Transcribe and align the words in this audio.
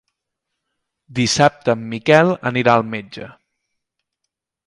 Dissabte 1.19 1.75
en 1.75 1.83
Miquel 1.91 2.33
anirà 2.53 2.75
al 2.79 2.87
metge. 2.97 3.27